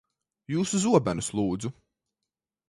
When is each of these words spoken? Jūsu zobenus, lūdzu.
Jūsu 0.53 0.79
zobenus, 0.85 1.29
lūdzu. 1.41 1.73